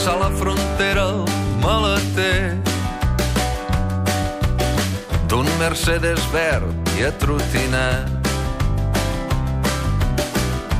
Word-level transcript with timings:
Passar 0.00 0.16
la 0.16 0.30
frontera 0.32 1.02
el 1.12 1.26
maleter 1.60 2.54
d'un 5.28 5.44
Mercedes 5.60 6.22
verd 6.32 6.94
i 6.96 7.04
atrotinat. 7.04 8.08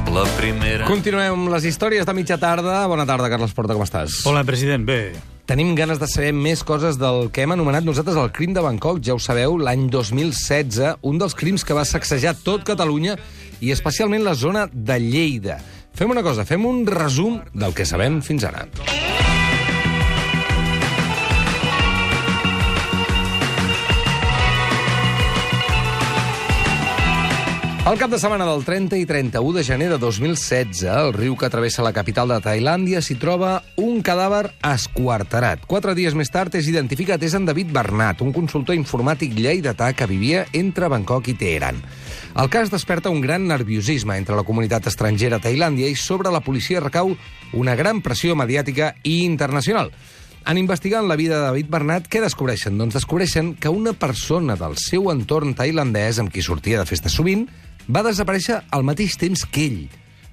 La 0.09 0.25
primera... 0.39 0.87
Continuem 0.89 1.35
amb 1.37 1.53
les 1.53 1.67
històries 1.69 2.09
de 2.09 2.15
mitja 2.17 2.39
tarda. 2.41 2.79
Bona 2.89 3.05
tarda, 3.05 3.29
Carles 3.29 3.53
Porta, 3.53 3.77
com 3.77 3.85
estàs? 3.85 4.23
Hola, 4.25 4.41
president. 4.49 4.89
Bé, 4.89 5.13
Tenim 5.51 5.75
ganes 5.77 6.01
de 6.01 6.09
saber 6.09 6.31
més 6.33 6.65
coses 6.65 6.97
del 6.97 7.29
que 7.29 7.45
hem 7.45 7.53
anomenat 7.53 7.85
nosaltres 7.85 8.17
el 8.17 8.33
crim 8.33 8.57
de 8.57 8.65
Bangkok. 8.65 9.03
Ja 9.05 9.19
ho 9.19 9.21
sabeu, 9.21 9.59
l'any 9.61 9.91
2016, 9.93 10.95
un 11.05 11.21
dels 11.21 11.37
crims 11.37 11.67
que 11.69 11.77
va 11.77 11.85
sacsejar 11.85 12.39
tot 12.41 12.65
Catalunya 12.65 13.19
i 13.61 13.77
especialment 13.77 14.25
la 14.25 14.33
zona 14.33 14.65
de 14.73 14.97
Lleida. 15.03 15.61
Fem 15.93 16.09
una 16.15 16.23
cosa, 16.25 16.47
fem 16.49 16.65
un 16.65 16.87
resum 16.89 17.41
del 17.53 17.75
que 17.77 17.85
sabem 17.85 18.23
fins 18.25 18.49
ara. 18.49 18.69
El 27.91 27.99
cap 27.99 28.13
de 28.13 28.21
setmana 28.23 28.45
del 28.47 28.61
30 28.63 29.01
i 29.03 29.07
31 29.09 29.51
de 29.57 29.63
gener 29.67 29.89
de 29.91 29.97
2016, 29.99 30.85
el 30.87 31.09
riu 31.11 31.35
que 31.35 31.49
travessa 31.51 31.83
la 31.83 31.91
capital 31.91 32.31
de 32.31 32.37
Tailàndia 32.45 33.01
s'hi 33.03 33.17
troba 33.19 33.65
un 33.83 33.97
cadàver 34.07 34.53
esquarterat. 34.63 35.65
Quatre 35.67 35.97
dies 35.99 36.15
més 36.15 36.31
tard 36.31 36.55
és 36.55 36.69
identificat 36.71 37.19
és 37.27 37.35
en 37.35 37.49
David 37.49 37.73
Bernat, 37.75 38.21
un 38.23 38.31
consultor 38.31 38.79
informàtic 38.79 39.35
lleidatà 39.35 39.89
que 39.99 40.07
vivia 40.07 40.45
entre 40.55 40.87
Bangkok 40.87 41.33
i 41.33 41.35
Teheran. 41.41 41.81
El 42.39 42.53
cas 42.53 42.71
desperta 42.71 43.11
un 43.11 43.25
gran 43.25 43.49
nerviosisme 43.51 44.15
entre 44.23 44.39
la 44.39 44.47
comunitat 44.47 44.87
estrangera 44.87 45.41
a 45.41 45.45
Tailàndia 45.49 45.91
i 45.91 45.99
sobre 45.99 46.31
la 46.31 46.45
policia 46.47 46.85
recau 46.85 47.17
una 47.59 47.75
gran 47.75 48.05
pressió 48.07 48.37
mediàtica 48.39 48.93
i 49.03 49.25
internacional. 49.25 49.91
En 50.47 50.63
investigant 50.63 51.11
la 51.11 51.19
vida 51.19 51.41
de 51.41 51.49
David 51.49 51.67
Bernat, 51.75 52.07
què 52.07 52.23
descobreixen? 52.23 52.79
Doncs 52.79 52.95
descobreixen 53.01 53.57
que 53.59 53.69
una 53.69 53.97
persona 53.99 54.55
del 54.55 54.79
seu 54.79 55.11
entorn 55.11 55.59
tailandès, 55.59 56.23
amb 56.23 56.31
qui 56.31 56.47
sortia 56.47 56.79
de 56.79 56.87
festa 56.87 57.11
sovint, 57.11 57.49
va 57.89 58.05
desaparèixer 58.07 58.61
al 58.71 58.85
mateix 58.87 59.17
temps 59.21 59.45
que 59.47 59.67
ell. 59.67 59.83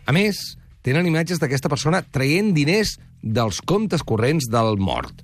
A 0.08 0.16
més, 0.16 0.58
tenen 0.86 1.08
imatges 1.08 1.42
d'aquesta 1.42 1.70
persona 1.72 2.04
traient 2.04 2.54
diners 2.56 2.98
dels 3.22 3.60
comptes 3.62 4.04
corrents 4.08 4.48
del 4.52 4.78
mort. 4.80 5.24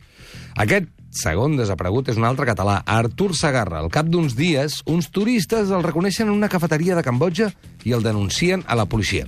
Aquest 0.59 0.89
segon 1.13 1.57
desaparegut 1.59 2.09
és 2.09 2.17
un 2.17 2.25
altre 2.27 2.47
català, 2.49 2.79
Artur 2.89 3.31
Sagarra. 3.37 3.83
Al 3.83 3.91
cap 3.93 4.09
d'uns 4.09 4.35
dies, 4.35 4.81
uns 4.89 5.11
turistes 5.13 5.69
el 5.69 5.85
reconeixen 5.85 6.27
en 6.27 6.33
una 6.33 6.49
cafeteria 6.49 6.97
de 6.97 7.05
Cambodja 7.05 7.51
i 7.85 7.93
el 7.93 8.05
denuncien 8.05 8.65
a 8.67 8.77
la 8.79 8.87
policia. 8.89 9.27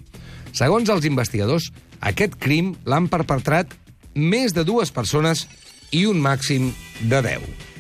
Segons 0.56 0.90
els 0.90 1.06
investigadors, 1.06 1.70
aquest 2.02 2.40
crim 2.42 2.74
l'han 2.90 3.10
perpetrat 3.12 3.76
més 4.16 4.56
de 4.56 4.66
dues 4.66 4.92
persones 4.96 5.46
i 5.92 6.06
un 6.10 6.22
màxim 6.24 6.72
de 7.04 7.22
10. 7.22 7.75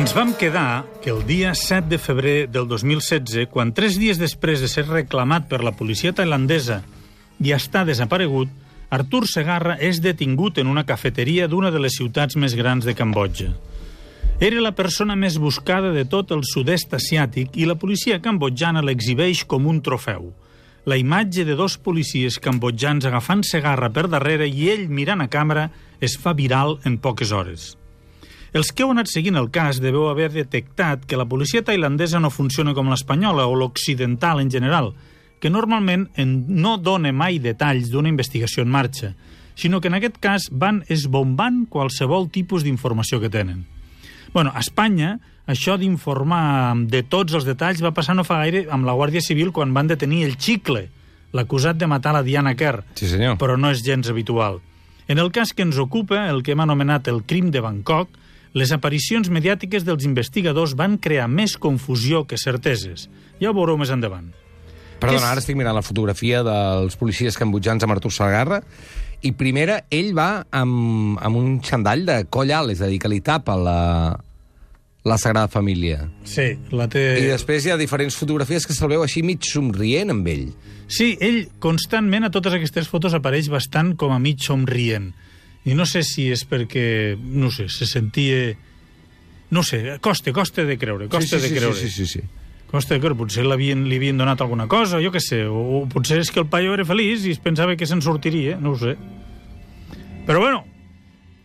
Ens 0.00 0.14
vam 0.16 0.30
quedar 0.32 0.86
que 1.02 1.10
el 1.10 1.26
dia 1.26 1.50
7 1.54 1.90
de 1.90 1.98
febrer 2.00 2.48
del 2.48 2.64
2016, 2.68 3.50
quan 3.52 3.74
tres 3.76 3.98
dies 4.00 4.16
després 4.16 4.62
de 4.62 4.68
ser 4.72 4.86
reclamat 4.88 5.44
per 5.50 5.58
la 5.60 5.74
policia 5.76 6.14
tailandesa 6.16 6.78
i 7.44 7.52
estar 7.52 7.82
desaparegut, 7.84 8.48
Artur 8.88 9.26
Segarra 9.28 9.74
és 9.76 10.00
detingut 10.00 10.56
en 10.56 10.70
una 10.72 10.86
cafeteria 10.88 11.48
d'una 11.52 11.68
de 11.74 11.82
les 11.84 11.98
ciutats 12.00 12.38
més 12.40 12.56
grans 12.56 12.88
de 12.88 12.94
Cambodja. 12.96 13.50
Era 14.40 14.62
la 14.64 14.72
persona 14.72 15.18
més 15.20 15.36
buscada 15.36 15.92
de 15.92 16.06
tot 16.08 16.32
el 16.32 16.46
sud-est 16.48 16.96
asiàtic 16.96 17.58
i 17.60 17.68
la 17.68 17.76
policia 17.76 18.22
cambodjana 18.24 18.80
l'exhibeix 18.80 19.44
com 19.44 19.68
un 19.68 19.82
trofeu. 19.84 20.30
La 20.88 20.96
imatge 20.96 21.44
de 21.44 21.58
dos 21.58 21.76
policies 21.76 22.40
cambodjans 22.40 23.04
agafant 23.04 23.44
Segarra 23.44 23.92
per 23.92 24.08
darrere 24.08 24.48
i 24.48 24.70
ell 24.72 24.88
mirant 24.88 25.20
a 25.20 25.28
càmera 25.28 25.68
es 26.00 26.16
fa 26.16 26.32
viral 26.32 26.78
en 26.88 26.96
poques 26.96 27.36
hores. 27.36 27.74
Els 28.52 28.72
que 28.74 28.82
heu 28.82 28.90
anat 28.90 29.06
seguint 29.10 29.36
el 29.38 29.50
cas 29.54 29.78
deveu 29.82 30.08
haver 30.10 30.30
detectat 30.34 31.04
que 31.06 31.16
la 31.18 31.26
policia 31.30 31.62
tailandesa 31.62 32.18
no 32.20 32.32
funciona 32.34 32.74
com 32.74 32.90
l'espanyola 32.90 33.46
o 33.46 33.54
l'occidental 33.54 34.40
en 34.42 34.50
general, 34.50 34.92
que 35.40 35.50
normalment 35.50 36.08
en 36.18 36.32
no 36.60 36.76
dona 36.76 37.12
mai 37.14 37.38
detalls 37.38 37.90
d'una 37.92 38.10
investigació 38.10 38.64
en 38.66 38.70
marxa, 38.74 39.14
sinó 39.54 39.80
que 39.80 39.88
en 39.88 39.94
aquest 40.00 40.18
cas 40.18 40.48
van 40.50 40.82
esbombant 40.88 41.66
qualsevol 41.70 42.28
tipus 42.30 42.64
d'informació 42.66 43.20
que 43.20 43.30
tenen. 43.30 43.66
Bueno, 44.34 44.50
a 44.54 44.60
Espanya, 44.60 45.18
això 45.46 45.76
d'informar 45.78 46.74
de 46.90 47.02
tots 47.02 47.34
els 47.34 47.46
detalls 47.46 47.82
va 47.82 47.94
passar 47.94 48.14
no 48.18 48.24
fa 48.26 48.42
gaire 48.42 48.66
amb 48.70 48.86
la 48.86 48.94
Guàrdia 48.98 49.22
Civil 49.22 49.52
quan 49.52 49.74
van 49.74 49.88
detenir 49.90 50.24
el 50.26 50.36
Chicle, 50.38 50.88
l'acusat 51.32 51.78
de 51.78 51.86
matar 51.86 52.12
la 52.14 52.22
Diana 52.26 52.56
Kerr, 52.58 52.82
Sí, 52.94 53.06
senyor. 53.06 53.38
però 53.38 53.56
no 53.58 53.70
és 53.70 53.82
gens 53.86 54.08
habitual. 54.10 54.58
En 55.08 55.18
el 55.18 55.30
cas 55.32 55.52
que 55.52 55.62
ens 55.62 55.78
ocupa, 55.78 56.28
el 56.30 56.42
que 56.42 56.52
hem 56.52 56.60
anomenat 56.60 57.08
el 57.08 57.22
crim 57.24 57.50
de 57.50 57.60
Bangkok, 57.60 58.08
les 58.54 58.72
aparicions 58.74 59.30
mediàtiques 59.30 59.84
dels 59.86 60.04
investigadors 60.08 60.74
van 60.78 60.96
crear 60.98 61.28
més 61.30 61.56
confusió 61.56 62.24
que 62.26 62.38
certeses. 62.40 63.08
Ja 63.40 63.50
ho 63.50 63.54
veureu 63.56 63.78
més 63.78 63.90
endavant. 63.94 64.32
Perdona, 65.00 65.20
És- 65.22 65.28
ara 65.32 65.40
estic 65.40 65.56
mirant 65.56 65.74
la 65.76 65.82
fotografia 65.86 66.42
dels 66.44 66.96
policies 67.00 67.38
cambodjans 67.38 67.82
amb 67.82 67.94
Artur 67.94 68.12
Sagarra 68.12 68.60
i 69.22 69.32
primera, 69.32 69.84
ell 69.90 70.12
va 70.16 70.46
amb, 70.50 71.18
amb 71.20 71.36
un 71.36 71.60
xandall 71.64 72.04
de 72.08 72.24
coll 72.28 72.50
alt, 72.52 72.72
és 72.74 72.80
a 72.82 72.88
dir, 72.88 72.98
que 73.00 73.08
li 73.08 73.20
tapa 73.24 73.56
la, 73.56 74.18
la 75.04 75.16
Sagrada 75.18 75.48
Família. 75.48 76.08
Sí, 76.24 76.50
la 76.72 76.88
té... 76.88 77.02
I 77.20 77.30
després 77.30 77.64
hi 77.64 77.72
ha 77.72 77.78
diferents 77.80 78.16
fotografies 78.16 78.66
que 78.66 78.76
se'l 78.76 78.92
veu 78.92 79.02
així 79.04 79.22
mig 79.24 79.44
somrient 79.48 80.12
amb 80.12 80.26
ell. 80.28 80.50
Sí, 80.90 81.14
ell 81.20 81.46
constantment 81.62 82.26
a 82.26 82.32
totes 82.34 82.56
aquestes 82.56 82.88
fotos 82.90 83.14
apareix 83.16 83.48
bastant 83.48 83.94
com 83.96 84.12
a 84.12 84.18
mig 84.20 84.42
somrient. 84.44 85.12
I 85.68 85.74
no 85.76 85.84
sé 85.84 86.00
si 86.06 86.30
és 86.32 86.46
perquè, 86.48 87.16
no 87.20 87.50
sé, 87.52 87.68
se 87.68 87.86
sentia... 87.86 88.54
No 89.50 89.64
sé, 89.66 89.98
costa, 90.00 90.30
costa 90.32 90.62
de 90.64 90.76
creure, 90.78 91.08
costa 91.10 91.36
sí, 91.38 91.42
sí, 91.42 91.48
de 91.50 91.58
creure. 91.58 91.76
Sí, 91.76 91.88
sí, 91.90 92.06
sí, 92.06 92.20
sí. 92.20 92.26
Costa 92.70 92.94
de 92.94 93.00
creure, 93.02 93.16
potser 93.18 93.42
l'havien- 93.44 93.82
li 93.90 93.96
havien 93.98 94.16
donat 94.20 94.40
alguna 94.40 94.68
cosa, 94.70 95.00
jo 95.02 95.10
què 95.10 95.18
sé, 95.20 95.40
o, 95.50 95.58
o 95.80 95.86
potser 95.90 96.20
és 96.22 96.30
que 96.30 96.38
el 96.40 96.46
paio 96.46 96.72
era 96.76 96.84
feliç 96.86 97.24
i 97.26 97.32
es 97.34 97.40
pensava 97.42 97.74
que 97.76 97.88
se'n 97.90 98.00
sortiria, 98.00 98.56
no 98.62 98.76
ho 98.76 98.78
sé. 98.78 98.94
Però 100.28 100.38
bueno, 100.38 100.62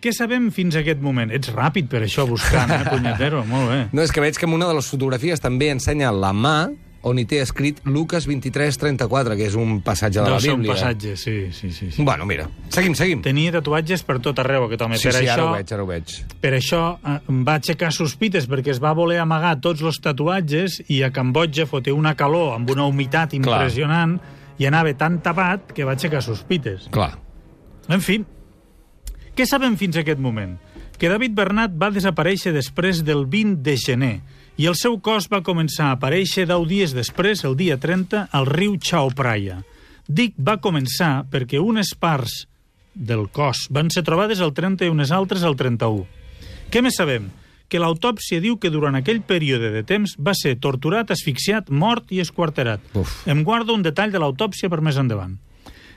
què 0.06 0.14
sabem 0.14 0.52
fins 0.54 0.78
a 0.78 0.84
aquest 0.86 1.02
moment? 1.02 1.32
Ets 1.34 1.50
ràpid 1.56 1.90
per 1.90 2.04
això, 2.06 2.28
buscant, 2.30 2.70
eh, 2.76 2.84
punyetero, 2.92 3.42
molt 3.50 3.72
bé. 3.72 3.80
No, 3.98 4.06
és 4.06 4.14
que 4.14 4.22
veig 4.22 4.38
que 4.38 4.46
en 4.46 4.54
una 4.54 4.70
de 4.70 4.78
les 4.78 4.86
fotografies 4.92 5.42
també 5.42 5.72
ensenya 5.74 6.12
la 6.14 6.30
mà 6.36 6.58
on 7.06 7.20
hi 7.22 7.26
té 7.30 7.38
escrit 7.44 7.82
Lucas 7.86 8.26
23-34, 8.26 9.36
que 9.38 9.46
és 9.46 9.56
un 9.60 9.78
passatge 9.86 10.20
de 10.20 10.26
Deu 10.26 10.36
la 10.36 10.42
ser 10.42 10.54
un 10.56 10.64
Bíblia. 10.64 10.74
passatge, 10.74 11.16
sí, 11.22 11.36
sí, 11.54 11.70
sí. 11.72 11.92
sí. 11.94 12.04
Bueno, 12.04 12.26
mira, 12.26 12.48
seguim, 12.74 12.96
seguim. 12.98 13.22
Tenia 13.26 13.54
tatuatges 13.54 14.02
per 14.08 14.18
tot 14.26 14.42
arreu, 14.42 14.66
aquest 14.66 14.82
home. 14.82 14.98
Sí, 14.98 15.10
per 15.12 15.20
sí, 15.20 15.28
això... 15.28 15.36
ara 15.36 15.46
ho 15.46 15.54
veig, 15.54 15.74
ara 15.76 15.86
ho 15.86 15.90
veig. 15.90 16.16
Per 16.42 16.54
això 16.58 16.82
eh, 16.98 17.18
va 17.46 17.60
aixecar 17.60 17.92
sospites, 17.94 18.50
perquè 18.50 18.74
es 18.74 18.82
va 18.82 18.96
voler 18.98 19.20
amagar 19.22 19.54
tots 19.62 19.86
els 19.86 20.02
tatuatges 20.02 20.80
i 20.90 21.04
a 21.06 21.12
Cambodja 21.14 21.68
foté 21.70 21.94
una 21.94 22.16
calor 22.18 22.56
amb 22.56 22.74
una 22.74 22.88
humitat 22.90 23.38
impressionant 23.38 24.18
i 24.58 24.66
anava 24.66 24.94
tan 24.98 25.20
tapat 25.22 25.76
que 25.76 25.86
va 25.86 25.94
aixecar 25.94 26.24
sospites. 26.26 26.90
Clar. 26.96 27.12
En 27.92 28.02
fi, 28.02 28.18
què 29.36 29.46
sabem 29.46 29.78
fins 29.78 30.00
a 30.00 30.02
aquest 30.02 30.22
moment? 30.24 30.56
Que 30.98 31.10
David 31.12 31.36
Bernat 31.36 31.74
va 31.76 31.92
desaparèixer 31.92 32.54
després 32.56 33.04
del 33.06 33.26
20 33.28 33.62
de 33.62 33.76
gener 33.78 34.14
i 34.58 34.68
el 34.70 34.76
seu 34.80 34.96
cos 35.04 35.28
va 35.32 35.44
començar 35.44 35.90
a 35.90 35.96
aparèixer 35.98 36.46
10 36.48 36.68
dies 36.70 36.94
després, 36.96 37.44
el 37.44 37.58
dia 37.60 37.76
30, 37.82 38.30
al 38.32 38.46
riu 38.48 38.78
Chao 38.80 39.10
Phraya. 39.12 39.62
Dic 40.08 40.36
va 40.40 40.62
començar 40.64 41.26
perquè 41.32 41.60
unes 41.60 41.92
parts 42.00 42.46
del 42.96 43.26
cos 43.36 43.66
van 43.70 43.90
ser 43.92 44.06
trobades 44.08 44.40
el 44.40 44.54
30 44.56 44.88
i 44.88 44.94
unes 44.94 45.12
altres 45.12 45.44
el 45.44 45.58
31. 45.60 46.06
Què 46.72 46.82
més 46.86 46.96
sabem? 46.96 47.28
Que 47.68 47.82
l'autòpsia 47.82 48.40
diu 48.40 48.56
que 48.62 48.72
durant 48.72 48.96
aquell 48.96 49.20
període 49.26 49.74
de 49.74 49.82
temps 49.84 50.14
va 50.22 50.36
ser 50.38 50.56
torturat, 50.64 51.12
asfixiat, 51.12 51.68
mort 51.70 52.14
i 52.14 52.22
esquarterat. 52.24 52.80
Uf. 52.96 53.26
Em 53.28 53.44
guardo 53.44 53.76
un 53.76 53.84
detall 53.84 54.14
de 54.14 54.22
l'autòpsia 54.22 54.70
per 54.72 54.80
més 54.86 55.02
endavant. 55.02 55.36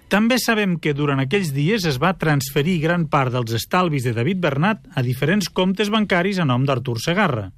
També 0.09 0.39
sabem 0.41 0.79
que 0.81 0.97
durant 0.97 1.21
aquells 1.21 1.53
dies 1.53 1.85
es 1.85 1.99
va 2.01 2.15
transferir 2.17 2.79
gran 2.81 3.07
part 3.13 3.31
dels 3.35 3.53
estalvis 3.55 4.09
de 4.09 4.17
David 4.17 4.41
Bernat 4.41 4.87
a 4.97 5.05
diferents 5.05 5.53
comptes 5.53 5.93
bancaris 5.93 6.41
a 6.41 6.49
nom 6.49 6.65
d'Artur 6.65 6.97
Segarra. 7.05 7.51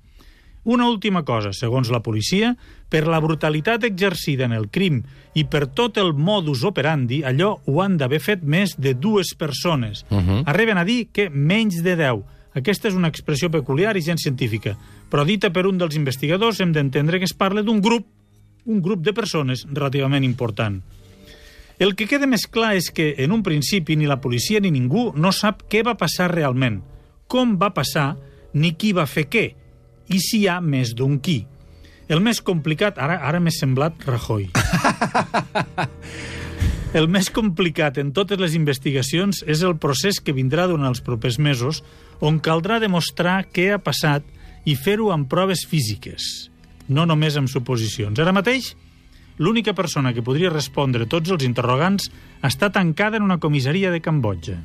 Una 0.65 0.89
última 0.91 1.23
cosa, 1.25 1.55
segons 1.57 1.89
la 1.89 2.03
policia, 2.05 2.53
per 2.91 3.07
la 3.09 3.21
brutalitat 3.23 3.87
exercida 3.89 4.45
en 4.45 4.53
el 4.53 4.69
crim 4.69 5.01
i 5.33 5.47
per 5.49 5.65
tot 5.73 5.97
el 6.03 6.13
modus 6.13 6.67
operandi, 6.69 7.23
allò 7.25 7.55
ho 7.65 7.81
han 7.81 7.97
d'haver 7.97 8.21
fet 8.21 8.43
més 8.45 8.75
de 8.77 8.93
dues 8.95 9.33
persones. 9.39 10.05
Uh 10.11 10.19
-huh. 10.19 10.43
Arriben 10.45 10.77
a 10.77 10.85
dir 10.85 11.09
que 11.13 11.31
menys 11.31 11.83
de 11.83 11.97
10. 11.97 12.25
Aquesta 12.55 12.89
és 12.89 12.95
una 12.95 13.09
expressió 13.09 13.49
peculiar 13.51 13.97
i 13.97 14.03
gens 14.03 14.21
científica, 14.21 14.77
però 15.11 15.25
dita 15.25 15.51
per 15.51 15.67
un 15.67 15.79
dels 15.79 15.97
investigadors 15.97 16.61
hem 16.61 16.73
d'entendre 16.73 17.19
que 17.19 17.25
es 17.25 17.33
parla 17.33 17.63
d'un 17.63 17.81
grup, 17.81 18.07
un 18.67 18.83
grup 18.83 19.03
de 19.03 19.13
persones 19.13 19.67
relativament 19.71 20.25
important. 20.25 20.83
El 21.79 21.95
que 21.95 22.07
queda 22.07 22.27
més 22.27 22.47
clar 22.47 22.75
és 22.77 22.91
que, 22.91 23.15
en 23.17 23.33
un 23.33 23.43
principi, 23.43 23.97
ni 23.97 24.07
la 24.07 24.21
policia 24.21 24.61
ni 24.61 24.71
ningú 24.71 25.15
no 25.17 25.33
sap 25.33 25.63
què 25.71 25.81
va 25.83 25.97
passar 25.97 26.31
realment, 26.31 26.83
com 27.27 27.57
va 27.57 27.73
passar, 27.73 28.17
ni 28.53 28.75
qui 28.77 28.93
va 28.93 29.07
fer 29.07 29.29
què, 29.31 29.55
i 30.11 30.19
si 30.23 30.43
hi 30.43 30.49
ha 30.51 30.61
més 30.61 30.95
d'un 30.97 31.19
qui. 31.23 31.45
El 32.11 32.23
més 32.25 32.41
complicat... 32.43 32.99
Ara, 32.99 33.21
ara 33.23 33.41
m'he 33.41 33.53
semblat 33.55 34.03
Rajoy. 34.07 34.51
El 36.91 37.07
més 37.07 37.29
complicat 37.31 38.01
en 38.03 38.09
totes 38.11 38.41
les 38.43 38.57
investigacions 38.59 39.45
és 39.47 39.61
el 39.63 39.77
procés 39.79 40.19
que 40.19 40.35
vindrà 40.35 40.65
durant 40.67 40.89
els 40.89 41.03
propers 41.07 41.39
mesos, 41.39 41.85
on 42.19 42.41
caldrà 42.43 42.81
demostrar 42.83 43.45
què 43.55 43.69
ha 43.71 43.79
passat 43.79 44.27
i 44.67 44.75
fer-ho 44.75 45.13
amb 45.15 45.31
proves 45.31 45.63
físiques, 45.71 46.51
no 46.91 47.07
només 47.07 47.39
amb 47.39 47.47
suposicions. 47.53 48.19
Ara 48.19 48.35
mateix, 48.35 48.73
l'única 49.39 49.71
persona 49.79 50.11
que 50.17 50.27
podria 50.27 50.51
respondre 50.51 51.07
tots 51.07 51.31
els 51.31 51.47
interrogants 51.47 52.11
està 52.43 52.75
tancada 52.75 53.23
en 53.23 53.31
una 53.31 53.39
comissaria 53.39 53.95
de 53.95 54.03
Cambodja. 54.03 54.59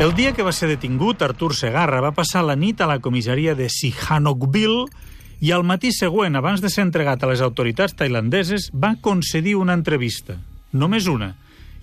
El 0.00 0.14
dia 0.16 0.32
que 0.32 0.40
va 0.40 0.52
ser 0.56 0.70
detingut, 0.70 1.20
Artur 1.20 1.52
Segarra 1.52 1.98
va 2.00 2.14
passar 2.16 2.40
la 2.48 2.54
nit 2.56 2.78
a 2.80 2.86
la 2.88 3.02
comissaria 3.04 3.52
de 3.52 3.66
Sihanoukville 3.68 4.86
i 5.44 5.50
al 5.52 5.60
matí 5.68 5.90
següent, 5.92 6.38
abans 6.40 6.62
de 6.64 6.70
ser 6.72 6.86
entregat 6.86 7.20
a 7.20 7.28
les 7.28 7.42
autoritats 7.44 7.92
tailandeses, 7.98 8.70
va 8.72 8.94
concedir 9.04 9.58
una 9.60 9.76
entrevista. 9.76 10.38
Només 10.72 11.04
una. 11.04 11.34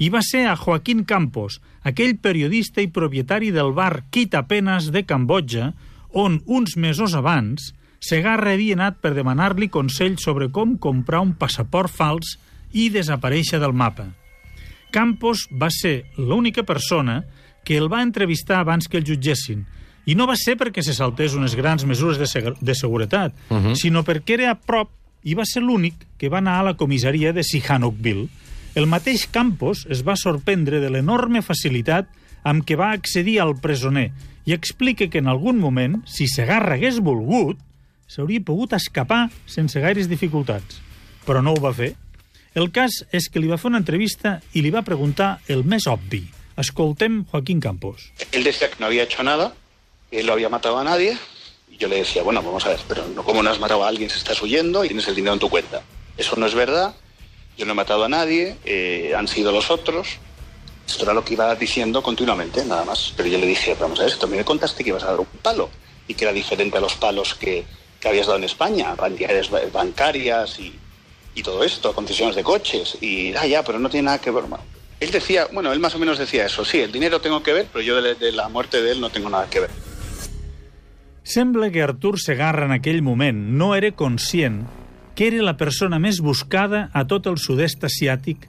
I 0.02 0.10
va 0.10 0.24
ser 0.25 0.48
a 0.50 0.58
Joaquín 0.58 1.06
Campos, 1.06 1.60
aquell 1.86 2.18
periodista 2.18 2.81
i 2.81 2.90
propietari 2.90 3.54
del 3.54 3.69
bar 3.78 4.08
Quitapenas 4.10 4.90
de 4.90 5.06
Cambodja, 5.06 5.75
on 6.10 6.42
uns 6.48 6.74
mesos 6.74 7.14
abans 7.14 7.75
Segarra 8.02 8.58
havia 8.58 8.81
anat 8.81 8.98
per 8.98 9.14
demanar-li 9.14 9.69
consell 9.69 10.18
sobre 10.18 10.50
com 10.50 10.74
comprar 10.81 11.22
un 11.22 11.38
passaport 11.38 11.94
fals 11.94 12.40
i 12.74 12.90
desaparèixer 12.90 13.62
del 13.62 13.78
mapa. 13.78 14.10
Campos 14.90 15.46
va 15.54 15.69
ser 15.69 16.08
l'única 16.18 16.66
persona 16.66 17.22
que 17.68 17.75
el 17.75 17.90
va 17.92 18.00
entrevistar 18.00 18.62
abans 18.62 18.88
que 18.88 18.96
el 19.02 19.04
jutgessin, 19.04 19.66
i 20.08 20.16
no 20.16 20.24
va 20.30 20.38
ser 20.40 20.56
perquè 20.56 20.80
se 20.86 20.96
saltés 20.96 21.36
unes 21.36 21.52
grans 21.60 21.84
mesures 21.84 22.16
de, 22.16 22.28
seg 22.31 22.54
de 22.64 22.75
seguretat, 22.75 23.36
uh 23.50 23.58
-huh. 23.58 23.75
sinó 23.75 24.06
perquè 24.08 24.40
era 24.40 24.52
a 24.52 24.56
prop 24.56 24.90
i 25.24 25.34
va 25.36 25.44
ser 25.46 25.62
l'únic 25.62 25.96
que 26.18 26.30
va 26.30 26.38
anar 26.38 26.60
a 26.60 26.64
la 26.64 26.78
comissaria 26.78 27.34
de 27.34 27.44
Sihanoukville. 27.44 28.30
El 28.75 28.88
mateix 28.88 29.28
Campos 29.28 29.86
es 29.90 30.04
va 30.08 30.16
sorprendre 30.16 30.80
de 30.80 30.90
l'enorme 30.90 31.42
facilitat 31.42 32.08
amb 32.44 32.64
què 32.64 32.78
va 32.78 32.92
accedir 32.92 33.42
al 33.42 33.60
presoner 33.60 34.12
i 34.46 34.54
explica 34.54 35.10
que 35.10 35.18
en 35.18 35.28
algun 35.28 35.60
moment, 35.60 36.02
si 36.06 36.28
Segarra 36.28 36.75
hagués 36.75 37.00
volgut, 37.00 37.58
s'hauria 38.08 38.40
pogut 38.40 38.72
escapar 38.74 39.30
sense 39.46 39.80
gaires 39.80 40.08
dificultats. 40.08 40.80
Però 41.25 41.44
no 41.44 41.52
ho 41.52 41.60
va 41.60 41.74
fer. 41.74 41.96
El 42.56 42.72
cas 42.72 43.04
és 43.12 43.28
que 43.28 43.40
li 43.40 43.48
va 43.48 43.58
fer 43.58 43.68
una 43.68 43.80
entrevista 43.80 44.40
i 44.54 44.62
li 44.62 44.72
va 44.72 44.84
preguntar 44.84 45.42
el 45.50 45.66
més 45.66 45.88
obvi. 45.88 46.37
Escoltem 46.57 47.25
Joaquín 47.25 47.59
Campos. 47.59 48.12
Él 48.31 48.44
decía 48.44 48.69
que 48.69 48.75
no 48.80 48.88
había 48.88 49.04
hecho 49.04 49.21
nada, 49.24 49.54
que 50.09 50.19
él 50.19 50.25
no 50.25 50.33
había 50.33 50.50
matado 50.50 50.80
a 50.80 50.83
nadie, 50.83 51.18
y 51.69 51.77
yo 51.77 51.88
le 51.88 51.98
decía, 51.98 52.24
bueno, 52.24 52.42
vamos 52.42 52.65
a 52.65 52.69
ver, 52.69 52.80
pero 52.88 53.07
no, 53.07 53.24
¿cómo 53.24 53.44
no 53.44 53.50
has 53.51 53.59
matado 53.59 53.83
a 53.83 53.88
alguien 53.88 54.09
si 54.09 54.18
estás 54.18 54.42
huyendo 54.42 54.83
y 54.83 54.88
tienes 54.88 55.07
el 55.07 55.15
dinero 55.15 55.33
en 55.33 55.39
tu 55.39 55.50
cuenta? 55.50 55.83
Eso 56.18 56.36
no 56.36 56.48
es 56.48 56.56
verdad, 56.56 56.95
yo 57.57 57.65
no 57.65 57.71
he 57.71 57.75
matado 57.75 58.04
a 58.04 58.09
nadie, 58.09 58.56
eh, 58.65 59.13
han 59.15 59.27
sido 59.27 59.51
los 59.51 59.71
otros. 59.71 60.18
Esto 60.88 61.04
era 61.04 61.13
lo 61.13 61.25
que 61.25 61.33
iba 61.33 61.54
diciendo 61.56 62.01
continuamente, 62.01 62.63
nada 62.63 62.86
más. 62.86 63.13
Pero 63.18 63.27
yo 63.30 63.38
le 63.38 63.48
dije, 63.48 63.75
vamos 63.80 64.00
a 64.00 64.04
ver, 64.04 64.15
también 64.18 64.39
me 64.39 64.45
contaste 64.45 64.83
que 64.83 64.92
ibas 64.92 65.04
a 65.04 65.07
dar 65.07 65.19
un 65.19 65.25
palo 65.42 65.69
y 66.07 66.13
que 66.13 66.24
era 66.24 66.33
diferente 66.33 66.77
a 66.77 66.81
los 66.81 66.95
palos 66.95 67.36
que, 67.36 67.65
que 68.00 68.07
habías 68.07 68.27
dado 68.27 68.38
en 68.38 68.45
España, 68.45 68.95
bancarias 69.74 70.59
y, 70.59 70.74
y, 71.36 71.44
todo 71.44 71.63
esto, 71.63 71.94
concesiones 71.94 72.36
de 72.36 72.44
coches. 72.44 72.98
Y, 73.01 73.36
ah, 73.36 73.45
ya, 73.45 73.63
pero 73.63 73.80
no 73.80 73.89
tiene 73.89 74.06
nada 74.06 74.21
que 74.21 74.31
ver. 74.31 74.45
Él 75.00 75.12
decía, 75.12 75.48
bueno, 75.54 75.72
él 75.74 75.80
más 75.80 75.94
o 75.96 76.00
menos 76.00 76.18
decía 76.18 76.46
eso, 76.46 76.66
sí, 76.66 76.80
el 76.80 76.92
dinero 76.92 77.22
tengo 77.22 77.44
que 77.44 77.54
ver, 77.54 77.68
pero 77.72 77.84
yo 77.84 78.02
de, 78.02 78.16
de 78.16 78.32
la 78.32 78.50
muerte 78.50 78.82
de 78.82 78.92
él 78.94 79.02
no 79.02 79.10
tengo 79.10 79.30
nada 79.30 79.48
que 79.50 79.60
ver. 79.62 79.70
Sembla 81.24 81.70
que 81.70 81.82
Artur 81.82 82.20
Segarra 82.20 82.66
en 82.66 82.72
aquell 82.72 83.02
moment 83.02 83.38
no 83.38 83.76
era 83.76 83.92
conscient 83.92 84.66
que 85.18 85.28
era 85.28 85.42
la 85.42 85.58
persona 85.58 85.98
més 85.98 86.22
buscada 86.22 86.92
a 86.94 87.02
tot 87.10 87.26
el 87.26 87.40
sud-est 87.42 87.82
asiàtic 87.84 88.46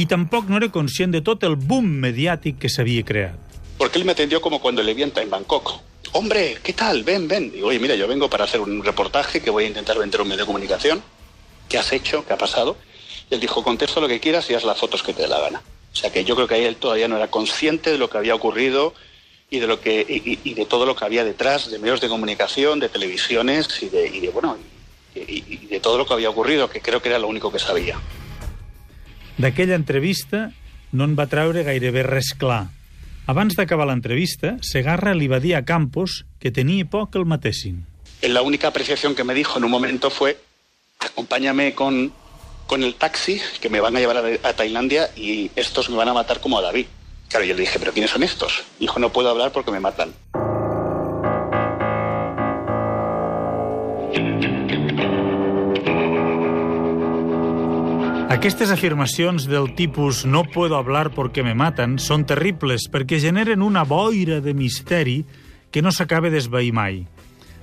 i 0.00 0.06
tampoc 0.08 0.48
no 0.48 0.56
era 0.56 0.70
conscient 0.72 1.12
de 1.12 1.20
tot 1.20 1.44
el 1.44 1.54
boom 1.60 1.90
mediàtic 2.00 2.56
que 2.62 2.70
s'havia 2.72 3.04
creat. 3.04 3.36
Porque 3.76 3.98
él 3.98 4.06
me 4.06 4.12
atendió 4.12 4.40
como 4.40 4.58
cuando 4.58 4.82
le 4.82 4.94
vi 4.94 5.02
en 5.02 5.12
Bangkok. 5.30 5.74
Hombre, 6.12 6.56
¿qué 6.62 6.72
tal? 6.72 7.04
Ven, 7.04 7.28
ven. 7.28 7.52
Digo, 7.52 7.68
oye, 7.68 7.78
mira, 7.78 7.94
yo 7.94 8.08
vengo 8.08 8.30
para 8.30 8.44
hacer 8.44 8.60
un 8.60 8.82
reportaje 8.82 9.42
que 9.42 9.50
voy 9.50 9.64
a 9.64 9.68
intentar 9.68 9.98
vender 9.98 10.22
un 10.22 10.28
medio 10.28 10.44
de 10.44 10.46
comunicación. 10.46 11.02
¿Qué 11.68 11.76
has 11.76 11.92
hecho? 11.92 12.24
¿Qué 12.26 12.32
ha 12.32 12.38
pasado? 12.38 12.78
Y 13.30 13.34
él 13.34 13.40
dijo, 13.40 13.62
contesto 13.62 14.00
lo 14.00 14.08
que 14.08 14.20
quieras 14.20 14.48
y 14.50 14.54
haz 14.54 14.64
las 14.64 14.78
fotos 14.78 15.02
que 15.02 15.12
te 15.12 15.22
dé 15.22 15.28
la 15.28 15.40
gana. 15.40 15.62
O 15.92 15.96
sea 15.96 16.12
que 16.12 16.24
yo 16.24 16.34
creo 16.36 16.46
que 16.46 16.54
ahí 16.54 16.64
él 16.64 16.76
todavía 16.76 17.08
no 17.08 17.16
era 17.16 17.28
consciente 17.28 17.90
de 17.90 17.98
lo 17.98 18.10
que 18.10 18.18
había 18.18 18.34
ocurrido 18.34 18.94
y 19.50 19.60
de 19.60 19.66
lo 19.66 19.80
que 19.80 20.04
y, 20.08 20.38
y 20.44 20.54
de 20.54 20.66
todo 20.66 20.84
lo 20.84 20.94
que 20.94 21.04
había 21.04 21.24
detrás 21.24 21.70
de 21.70 21.78
medios 21.78 22.00
de 22.00 22.08
comunicación, 22.08 22.80
de 22.80 22.88
televisiones 22.88 23.82
y 23.82 23.88
de, 23.88 24.06
y 24.08 24.20
de 24.20 24.28
bueno 24.28 24.58
y, 25.14 25.44
y 25.48 25.66
de 25.66 25.80
todo 25.80 25.96
lo 25.96 26.06
que 26.06 26.12
había 26.12 26.28
ocurrido, 26.28 26.68
que 26.68 26.80
creo 26.80 27.00
que 27.00 27.08
era 27.08 27.18
lo 27.18 27.28
único 27.28 27.50
que 27.50 27.58
sabía. 27.58 27.98
D'aquella 29.38 29.74
entrevista 29.74 30.52
no 30.92 31.04
en 31.04 31.16
va 31.16 31.26
treure 31.28 31.64
gairebé 31.64 32.04
res 32.04 32.32
clar. 32.36 32.68
Abans 33.26 33.56
d'acabar 33.58 33.88
l'entrevista, 33.88 34.54
Segarra 34.62 35.12
li 35.14 35.26
va 35.28 35.40
dir 35.42 35.56
a 35.56 35.64
Campos 35.64 36.24
que 36.38 36.52
tenia 36.54 36.86
por 36.86 37.10
que 37.10 37.18
el 37.18 37.26
matessin. 37.26 37.84
La 38.22 38.42
única 38.42 38.68
apreciación 38.68 39.14
que 39.14 39.24
me 39.24 39.34
dijo 39.34 39.58
en 39.58 39.64
un 39.64 39.70
momento 39.70 40.10
fue 40.10 40.38
acompáñame 41.00 41.74
con, 41.74 42.12
con 42.66 42.82
el 42.82 42.94
taxi 42.94 43.40
que 43.60 43.70
me 43.70 43.80
van 43.80 43.96
a 43.96 44.00
llevar 44.00 44.18
a, 44.18 44.48
a 44.48 44.52
Tailandia 44.52 45.10
y 45.16 45.50
estos 45.56 45.90
me 45.90 45.96
van 45.96 46.08
a 46.08 46.14
matar 46.14 46.40
como 46.40 46.58
a 46.58 46.62
David. 46.62 46.86
Claro, 47.28 47.44
yo 47.44 47.54
le 47.54 47.60
dije, 47.60 47.78
¿pero 47.78 47.92
quiénes 47.92 48.10
son 48.10 48.22
estos? 48.22 48.64
Dijo, 48.78 48.98
no 48.98 49.10
puedo 49.12 49.28
hablar 49.30 49.52
porque 49.52 49.70
me 49.70 49.80
matan. 49.80 50.14
Aquestes 58.46 58.70
afirmacions 58.70 59.48
del 59.50 59.74
tipus 59.74 60.24
no 60.24 60.44
puedo 60.44 60.76
hablar 60.76 61.10
porque 61.10 61.42
me 61.42 61.56
matan 61.58 61.96
són 61.98 62.22
terribles 62.30 62.84
perquè 62.92 63.18
generen 63.18 63.64
una 63.64 63.82
boira 63.82 64.38
de 64.44 64.54
misteri 64.54 65.16
que 65.74 65.82
no 65.82 65.90
s'acaba 65.90 66.30
d'esvair 66.30 66.70
mai. 66.70 67.00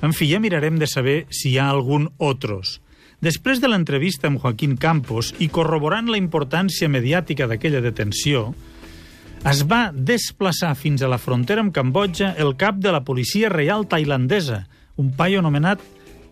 En 0.03 0.11
fi, 0.11 0.27
ja 0.33 0.41
mirarem 0.43 0.75
de 0.81 0.89
saber 0.91 1.23
si 1.31 1.53
hi 1.53 1.59
ha 1.61 1.69
algun 1.71 2.09
otros. 2.17 2.81
Després 3.23 3.61
de 3.63 3.69
l'entrevista 3.71 4.27
amb 4.27 4.41
Joaquín 4.43 4.73
Campos 4.75 5.29
i 5.39 5.47
corroborant 5.47 6.09
la 6.11 6.17
importància 6.19 6.89
mediàtica 6.91 7.45
d'aquella 7.47 7.79
detenció, 7.79 8.49
es 9.47 9.61
va 9.63 9.93
desplaçar 9.95 10.73
fins 10.75 10.99
a 10.99 11.07
la 11.07 11.19
frontera 11.23 11.63
amb 11.63 11.71
Cambodja 11.71 12.33
el 12.43 12.57
cap 12.59 12.81
de 12.83 12.91
la 12.91 12.99
policia 13.07 13.47
reial 13.53 13.85
tailandesa, 13.87 14.65
un 14.99 15.13
paio 15.15 15.39
anomenat 15.39 15.79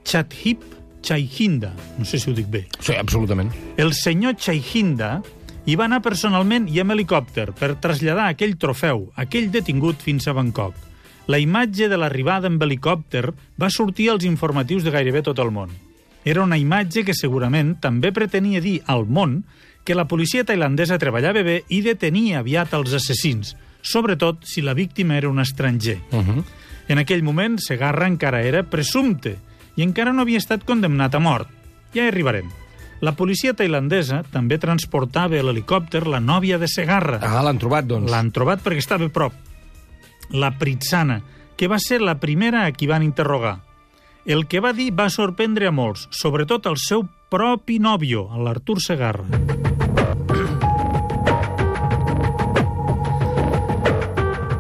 Chathip 0.03 0.65
Chaihinda, 1.01 1.69
no 1.97 2.03
sé 2.03 2.19
si 2.19 2.27
ho 2.27 2.35
dic 2.35 2.49
bé. 2.51 2.65
Sí, 2.79 2.91
absolutament. 2.99 3.53
El 3.79 3.93
senyor 3.95 4.35
Chaihinda 4.35 5.21
hi 5.63 5.77
va 5.79 5.85
anar 5.87 6.01
personalment 6.03 6.67
i 6.67 6.81
amb 6.83 6.91
helicòpter 6.91 7.53
per 7.55 7.77
traslladar 7.79 8.25
aquell 8.33 8.57
trofeu, 8.59 9.05
aquell 9.15 9.47
detingut 9.53 10.03
fins 10.03 10.27
a 10.27 10.35
Bangkok. 10.35 10.75
La 11.31 11.39
imatge 11.39 11.87
de 11.87 11.95
l'arribada 11.95 12.51
amb 12.51 12.67
helicòpter 12.67 13.29
va 13.31 13.71
sortir 13.71 14.09
als 14.11 14.27
informatius 14.27 14.83
de 14.83 14.91
gairebé 14.91 15.23
tot 15.23 15.39
el 15.39 15.55
món. 15.55 15.71
Era 16.23 16.43
una 16.43 16.57
imatge 16.57 17.03
que 17.03 17.17
segurament 17.17 17.75
també 17.81 18.11
pretenia 18.13 18.61
dir 18.61 18.81
al 18.85 19.07
món 19.07 19.41
que 19.83 19.95
la 19.97 20.07
policia 20.07 20.45
tailandesa 20.45 20.99
treballava 21.01 21.41
bé 21.43 21.61
i 21.69 21.81
detenia 21.81 22.39
aviat 22.39 22.73
els 22.77 22.93
assassins, 22.93 23.55
sobretot 23.81 24.45
si 24.45 24.61
la 24.61 24.75
víctima 24.77 25.17
era 25.17 25.29
un 25.29 25.39
estranger. 25.39 25.97
Uh 26.11 26.21
-huh. 26.21 26.43
En 26.87 26.97
aquell 26.97 27.23
moment, 27.23 27.57
Segarra 27.59 28.07
encara 28.07 28.43
era 28.43 28.63
presumpte, 28.63 29.37
i 29.75 29.83
encara 29.83 30.13
no 30.13 30.21
havia 30.21 30.37
estat 30.37 30.63
condemnat 30.65 31.15
a 31.15 31.19
mort. 31.19 31.47
Ja 31.93 32.03
hi 32.03 32.07
arribarem. 32.07 32.49
La 33.01 33.15
policia 33.17 33.55
tailandesa 33.57 34.23
també 34.29 34.59
transportava 34.61 35.39
a 35.39 35.43
l'helicòpter 35.43 36.05
la 36.05 36.19
nòvia 36.19 36.59
de 36.61 36.67
Segarra. 36.67 37.17
Ah, 37.21 37.41
l'han 37.41 37.57
trobat, 37.57 37.85
doncs. 37.85 38.11
L'han 38.11 38.31
trobat 38.31 38.61
perquè 38.61 38.77
estava 38.77 39.05
a 39.05 39.09
prop. 39.09 39.33
La 40.29 40.51
Pritzana, 40.57 41.21
que 41.57 41.67
va 41.67 41.79
ser 41.79 41.99
la 42.01 42.19
primera 42.19 42.65
a 42.65 42.71
qui 42.71 42.87
van 42.87 43.03
interrogar. 43.03 43.59
El 44.25 44.45
que 44.45 44.59
va 44.61 44.69
dir 44.69 44.91
va 44.93 45.07
sorprendre 45.09 45.65
a 45.65 45.73
molts, 45.73 46.05
sobretot 46.13 46.67
al 46.69 46.77
seu 46.77 47.01
propi 47.33 47.79
nòvio, 47.81 48.27
l'Artur 48.37 48.77
Segarra. 48.77 49.25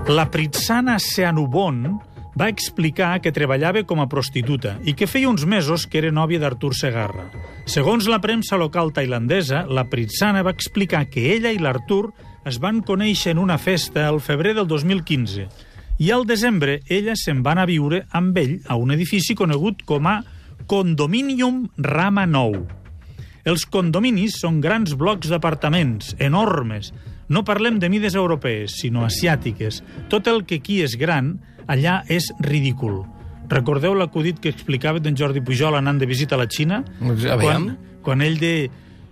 La 0.09 0.25
Pritzana 0.33 0.97
Seanubon 0.99 1.85
va 2.33 2.49
explicar 2.49 3.19
que 3.21 3.31
treballava 3.31 3.83
com 3.85 4.01
a 4.01 4.09
prostituta 4.09 4.79
i 4.81 4.95
que 4.97 5.05
feia 5.05 5.29
uns 5.29 5.45
mesos 5.45 5.85
que 5.85 6.01
era 6.01 6.09
nòvia 6.09 6.41
d'Artur 6.41 6.73
Segarra. 6.73 7.29
Segons 7.69 8.09
la 8.09 8.19
premsa 8.23 8.57
local 8.57 8.89
tailandesa, 8.95 9.67
la 9.69 9.85
Pritsana 9.91 10.41
va 10.41 10.55
explicar 10.57 11.05
que 11.05 11.35
ella 11.35 11.53
i 11.53 11.61
l'Artur 11.61 12.07
es 12.49 12.57
van 12.57 12.81
conèixer 12.81 13.35
en 13.35 13.43
una 13.45 13.59
festa 13.61 14.07
al 14.07 14.17
febrer 14.25 14.55
del 14.57 14.65
2015 14.65 15.69
i 15.99 16.11
al 16.11 16.25
desembre 16.25 16.79
ella 16.89 17.15
se'n 17.19 17.41
va 17.45 17.55
anar 17.55 17.67
a 17.67 17.71
viure 17.71 18.05
amb 18.17 18.37
ell 18.37 18.59
a 18.67 18.77
un 18.79 18.93
edifici 18.95 19.35
conegut 19.37 19.83
com 19.85 20.07
a 20.07 20.21
Condominium 20.69 21.65
Rama 21.77 22.25
Nou. 22.25 22.55
Els 23.43 23.65
condominis 23.65 24.37
són 24.39 24.59
grans 24.61 24.93
blocs 24.97 25.31
d'apartaments, 25.31 26.15
enormes. 26.21 26.91
No 27.31 27.41
parlem 27.47 27.79
de 27.81 27.89
mides 27.89 28.15
europees, 28.15 28.77
sinó 28.83 29.05
asiàtiques. 29.07 29.81
Tot 30.11 30.27
el 30.29 30.43
que 30.45 30.59
aquí 30.61 30.81
és 30.85 30.97
gran, 30.99 31.33
allà 31.65 32.01
és 32.11 32.29
ridícul. 32.45 33.01
Recordeu 33.51 33.95
l'acudit 33.97 34.39
que 34.39 34.51
explicava 34.53 35.01
d'en 35.03 35.17
Jordi 35.17 35.41
Pujol 35.43 35.75
anant 35.75 35.99
de 35.99 36.07
visita 36.07 36.37
a 36.37 36.41
la 36.43 36.47
Xina? 36.47 36.83
Aviam. 37.01 37.41
Quan, 37.41 37.67
quan 38.05 38.23
ell 38.23 38.37
de... 38.39 38.53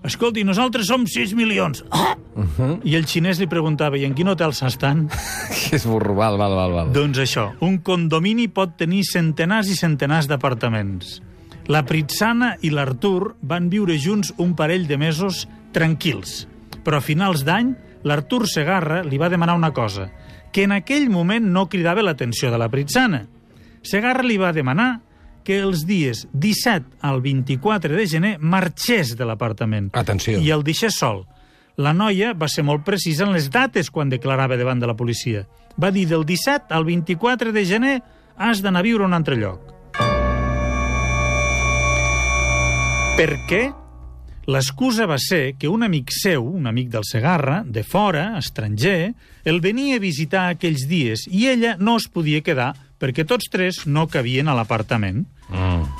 Escolti, 0.03 0.45
nosaltres 0.47 0.87
som 0.87 1.03
6 1.07 1.33
milions. 1.35 1.83
Ah! 1.91 2.15
Uh 2.35 2.45
-huh. 2.57 2.79
I 2.83 2.95
el 2.95 3.05
xinès 3.05 3.39
li 3.39 3.47
preguntava, 3.47 3.97
i 3.97 4.05
en 4.05 4.13
quin 4.13 4.27
hotel 4.27 4.53
s'estan? 4.53 5.09
Que 5.69 5.75
és 5.75 5.85
burro, 5.85 6.15
val, 6.15 6.37
val, 6.37 6.55
val. 6.55 6.71
val. 6.71 6.93
Doncs 6.93 7.17
això, 7.19 7.51
un 7.59 7.79
condomini 7.79 8.47
pot 8.47 8.77
tenir 8.77 9.03
centenars 9.03 9.67
i 9.69 9.75
centenars 9.75 10.27
d'apartaments. 10.27 11.21
La 11.67 11.83
Pritsana 11.85 12.55
i 12.61 12.69
l'Artur 12.69 13.35
van 13.41 13.69
viure 13.69 13.97
junts 13.97 14.33
un 14.37 14.55
parell 14.55 14.87
de 14.87 14.97
mesos 14.97 15.47
tranquils. 15.71 16.47
Però 16.83 16.97
a 16.97 17.01
finals 17.01 17.43
d'any, 17.43 17.75
l'Artur 18.03 18.47
Segarra 18.47 19.03
li 19.03 19.17
va 19.17 19.29
demanar 19.29 19.55
una 19.55 19.71
cosa, 19.71 20.09
que 20.51 20.63
en 20.63 20.71
aquell 20.71 21.09
moment 21.09 21.51
no 21.51 21.67
cridava 21.69 22.01
l'atenció 22.01 22.49
de 22.49 22.57
la 22.57 22.69
Pritsana. 22.69 23.27
Segarra 23.81 24.23
li 24.23 24.37
va 24.37 24.51
demanar 24.51 25.01
que 25.49 25.57
els 25.57 25.87
dies 25.89 26.27
17 26.37 26.99
al 27.01 27.23
24 27.25 27.95
de 27.97 28.03
gener 28.05 28.35
marxés 28.37 29.15
de 29.17 29.25
l'apartament. 29.25 29.87
Atenció. 29.97 30.37
I 30.37 30.51
el 30.53 30.61
deixés 30.61 30.99
sol. 31.01 31.23
La 31.81 31.89
noia 31.89 32.35
va 32.37 32.45
ser 32.53 32.61
molt 32.67 32.83
precisa 32.85 33.25
en 33.25 33.33
les 33.33 33.47
dates 33.49 33.89
quan 33.89 34.11
declarava 34.13 34.59
davant 34.59 34.77
de 34.77 34.85
la 34.85 34.93
policia. 34.99 35.47
Va 35.73 35.89
dir 35.89 36.03
del 36.11 36.27
17 36.29 36.69
al 36.69 36.85
24 36.85 37.49
de 37.55 37.63
gener 37.65 37.95
has 38.37 38.61
d'anar 38.61 38.83
a 38.83 38.85
viure 38.85 39.07
a 39.07 39.09
un 39.09 39.17
altre 39.17 39.39
lloc. 39.41 39.73
Per 43.17 43.31
què? 43.49 43.63
L'excusa 44.53 45.09
va 45.09 45.17
ser 45.17 45.55
que 45.57 45.69
un 45.69 45.81
amic 45.81 46.13
seu, 46.13 46.45
un 46.45 46.69
amic 46.69 46.93
del 46.93 47.09
Segarra, 47.09 47.63
de 47.65 47.81
fora, 47.81 48.37
estranger, 48.37 49.15
el 49.49 49.59
venia 49.65 49.97
a 49.97 50.05
visitar 50.05 50.45
aquells 50.53 50.85
dies 50.85 51.25
i 51.25 51.47
ella 51.49 51.73
no 51.81 51.97
es 51.97 52.05
podia 52.05 52.45
quedar 52.45 52.75
perquè 53.01 53.25
tots 53.25 53.49
tres 53.49 53.87
no 53.89 54.05
cabien 54.05 54.45
a 54.45 54.53
l'apartament. 54.53 55.25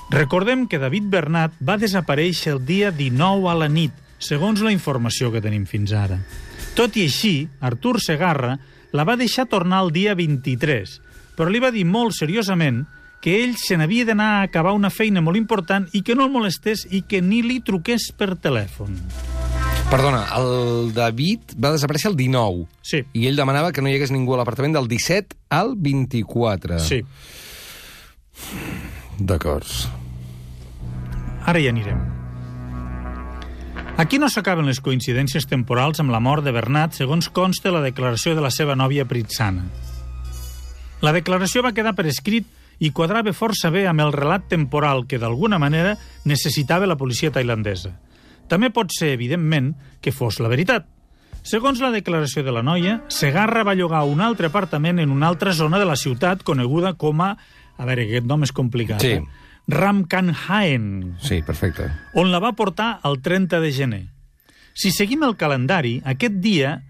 Recordem 0.10 0.66
que 0.66 0.80
David 0.82 1.06
Bernat 1.06 1.54
va 1.62 1.78
desaparèixer 1.78 2.56
el 2.56 2.64
dia 2.66 2.90
19 2.90 3.46
a 3.52 3.54
la 3.54 3.68
nit, 3.70 3.94
segons 4.18 4.64
la 4.66 4.74
informació 4.74 5.30
que 5.30 5.42
tenim 5.44 5.68
fins 5.70 5.94
ara. 5.94 6.18
Tot 6.74 6.98
i 6.98 7.06
així, 7.06 7.34
Artur 7.62 8.00
Segarra 8.02 8.56
la 8.92 9.06
va 9.06 9.20
deixar 9.20 9.46
tornar 9.46 9.84
el 9.86 9.94
dia 9.94 10.16
23, 10.18 10.96
però 11.38 11.54
li 11.54 11.62
va 11.62 11.70
dir 11.70 11.86
molt 11.86 12.18
seriosament 12.18 12.88
que 13.22 13.36
ell 13.44 13.54
se 13.60 13.78
n'havia 13.78 14.08
d'anar 14.08 14.30
a 14.40 14.44
acabar 14.48 14.74
una 14.74 14.90
feina 14.90 15.22
molt 15.22 15.38
important 15.38 15.86
i 15.94 16.02
que 16.02 16.16
no 16.18 16.26
el 16.26 16.34
molestés 16.34 16.88
i 16.90 17.04
que 17.06 17.22
ni 17.22 17.44
li 17.46 17.60
truqués 17.62 18.10
per 18.18 18.34
telèfon. 18.42 18.98
Perdona, 19.90 20.24
el 20.38 20.94
David 20.94 21.54
va 21.58 21.74
desaparèixer 21.74 22.12
el 22.12 22.18
19. 22.18 22.66
Sí. 22.82 23.04
I 23.14 23.28
ell 23.30 23.38
demanava 23.38 23.74
que 23.74 23.82
no 23.86 23.90
hi 23.90 23.98
hagués 23.98 24.14
ningú 24.14 24.34
a 24.34 24.42
l'apartament 24.42 24.74
del 24.74 24.90
17 24.90 25.38
al 25.54 25.76
24. 25.78 26.80
Sí. 26.82 27.04
D'acord. 29.20 29.68
Ara 31.46 31.60
hi 31.60 31.68
anirem. 31.68 32.00
Aquí 34.00 34.20
no 34.20 34.30
s'acaben 34.32 34.68
les 34.70 34.80
coincidències 34.80 35.44
temporals 35.50 36.00
amb 36.00 36.14
la 36.14 36.22
mort 36.24 36.46
de 36.46 36.54
Bernat, 36.56 36.96
segons 36.96 37.28
consta 37.36 37.74
la 37.76 37.84
declaració 37.84 38.32
de 38.36 38.44
la 38.46 38.52
seva 38.52 38.78
nòvia 38.80 39.04
Pritsana. 39.10 39.66
La 41.04 41.12
declaració 41.16 41.64
va 41.66 41.74
quedar 41.76 41.96
per 41.98 42.08
escrit 42.08 42.48
i 42.80 42.94
quadrava 42.96 43.34
força 43.36 43.72
bé 43.76 43.86
amb 43.88 44.00
el 44.00 44.14
relat 44.16 44.48
temporal 44.48 45.04
que, 45.08 45.20
d'alguna 45.20 45.60
manera, 45.60 45.98
necessitava 46.24 46.88
la 46.88 46.96
policia 46.96 47.32
tailandesa. 47.32 47.92
També 48.48 48.72
pot 48.72 48.96
ser, 48.96 49.12
evidentment, 49.18 49.74
que 50.00 50.16
fos 50.16 50.40
la 50.40 50.48
veritat. 50.48 50.88
Segons 51.44 51.80
la 51.80 51.92
declaració 51.92 52.44
de 52.44 52.52
la 52.56 52.64
noia, 52.64 53.02
Segarra 53.12 53.64
va 53.68 53.76
llogar 53.76 54.04
un 54.08 54.20
altre 54.22 54.48
apartament 54.48 55.00
en 55.00 55.12
una 55.12 55.28
altra 55.28 55.54
zona 55.54 55.80
de 55.80 55.88
la 55.88 56.00
ciutat 56.00 56.44
coneguda 56.44 56.96
com 56.96 57.22
a... 57.24 57.34
A 57.80 57.86
veure, 57.88 58.04
aquest 58.06 58.28
nom 58.28 58.44
és 58.44 58.52
complicat. 58.56 59.02
Sí. 59.02 59.16
Eh? 59.18 59.24
Ramkhanhaen, 59.70 61.18
Sí, 61.22 61.42
perfecte. 61.46 61.92
on 62.14 62.32
la 62.32 62.40
va 62.40 62.54
portar 62.54 63.00
el 63.04 63.22
30 63.22 63.60
de 63.60 63.72
gener. 63.72 64.04
Si 64.74 64.92
seguim 64.92 65.24
el 65.24 65.36
calendari, 65.38 66.02
aquest 66.06 66.40
dia 66.44 66.84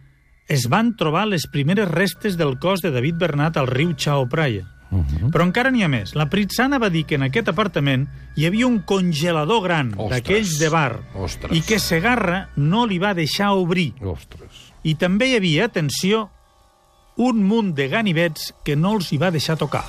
es 0.47 0.67
van 0.69 0.95
trobar 0.97 1.27
les 1.27 1.45
primeres 1.47 1.87
restes 1.89 2.37
del 2.37 2.57
cos 2.59 2.81
de 2.81 2.91
David 2.91 3.15
Bernat 3.19 3.57
al 3.57 3.67
riu 3.67 3.93
Chao 3.93 4.27
Phraya. 4.27 4.65
Uh 4.91 5.03
-huh. 5.05 5.29
Però 5.31 5.43
encara 5.43 5.69
n'hi 5.69 5.83
ha 5.83 5.87
més. 5.87 6.15
La 6.15 6.29
Pritsana 6.29 6.79
va 6.79 6.89
dir 6.89 7.05
que 7.05 7.15
en 7.15 7.23
aquest 7.23 7.47
apartament 7.49 8.07
hi 8.35 8.45
havia 8.47 8.65
un 8.65 8.79
congelador 8.79 9.61
gran, 9.63 9.93
Ostres. 9.95 10.09
d'aquells 10.09 10.57
de 10.59 10.69
bar, 10.69 10.99
Ostres. 11.13 11.51
i 11.55 11.61
que 11.61 11.77
Segarra 11.79 12.49
no 12.55 12.87
li 12.87 12.97
va 12.97 13.13
deixar 13.13 13.51
obrir. 13.51 13.93
Ostres. 14.01 14.73
I 14.83 14.95
també 14.95 15.27
hi 15.27 15.35
havia, 15.35 15.65
atenció, 15.65 16.31
un 17.17 17.43
munt 17.43 17.75
de 17.75 17.87
ganivets 17.87 18.53
que 18.63 18.75
no 18.75 18.93
els 18.95 19.11
hi 19.13 19.17
va 19.17 19.29
deixar 19.29 19.57
tocar. 19.57 19.83